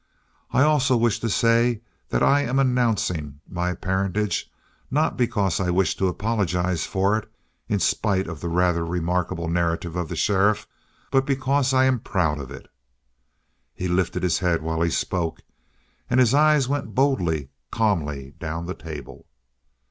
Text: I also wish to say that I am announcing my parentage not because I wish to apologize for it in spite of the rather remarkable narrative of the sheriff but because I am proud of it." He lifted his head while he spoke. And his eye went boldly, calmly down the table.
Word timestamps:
I 0.49 0.63
also 0.63 0.97
wish 0.97 1.19
to 1.19 1.29
say 1.29 1.81
that 2.09 2.23
I 2.23 2.41
am 2.41 2.57
announcing 2.57 3.39
my 3.47 3.75
parentage 3.75 4.51
not 4.89 5.15
because 5.15 5.59
I 5.59 5.69
wish 5.69 5.95
to 5.97 6.07
apologize 6.07 6.87
for 6.87 7.19
it 7.19 7.31
in 7.69 7.79
spite 7.79 8.25
of 8.25 8.41
the 8.41 8.47
rather 8.49 8.83
remarkable 8.83 9.47
narrative 9.47 9.95
of 9.95 10.09
the 10.09 10.15
sheriff 10.15 10.67
but 11.11 11.23
because 11.27 11.71
I 11.71 11.85
am 11.85 11.99
proud 11.99 12.39
of 12.39 12.49
it." 12.49 12.67
He 13.75 13.87
lifted 13.87 14.23
his 14.23 14.39
head 14.39 14.63
while 14.63 14.81
he 14.81 14.89
spoke. 14.89 15.41
And 16.09 16.19
his 16.19 16.33
eye 16.33 16.59
went 16.67 16.95
boldly, 16.95 17.49
calmly 17.69 18.33
down 18.39 18.65
the 18.65 18.73
table. 18.73 19.27